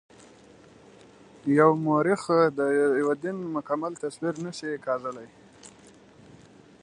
یو 1.57 1.71
مورخ 1.85 2.21
د 2.57 2.59
یوه 3.01 3.15
دین 3.23 3.37
مکمل 3.55 3.93
تصویر 4.03 4.33
نه 4.45 4.51
شي 4.57 4.71
کاږلای. 4.85 5.29